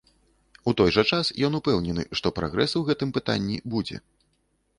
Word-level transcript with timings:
У 0.69 0.71
той 0.77 0.93
жа 0.95 1.03
час 1.17 1.29
ён 1.47 1.57
упэўнены, 1.59 2.07
што 2.21 2.33
прагрэс 2.39 2.71
у 2.81 2.83
гэтым 2.89 3.09
пытанні 3.19 3.57
будзе. 3.77 3.95